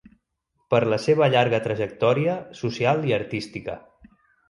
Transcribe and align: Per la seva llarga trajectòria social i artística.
Per 0.73 0.79
la 0.93 0.99
seva 1.03 1.27
llarga 1.35 1.61
trajectòria 1.67 2.35
social 2.65 3.09
i 3.13 3.17
artística. 3.23 3.81